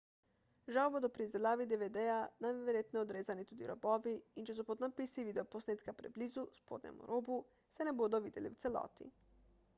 žal 0.75 0.87
bodo 0.93 1.09
pri 1.17 1.25
izdelavi 1.27 1.67
dvd-ja 1.73 2.15
najverjetneje 2.45 3.01
odrezani 3.03 3.45
tudi 3.51 3.69
robovi 3.73 4.15
in 4.43 4.49
če 4.51 4.57
so 4.61 4.67
podnapisi 4.71 5.27
videoposnetka 5.29 5.97
preblizu 6.01 6.49
spodnjemu 6.63 7.13
robu 7.15 7.41
se 7.79 7.91
ne 7.91 7.97
bodo 8.03 8.25
videli 8.29 8.55
v 8.57 8.61
celoti 8.67 9.13